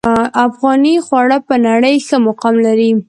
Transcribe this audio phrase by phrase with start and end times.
[0.45, 2.89] افغاني خواړه په نړۍ ښه مقام لري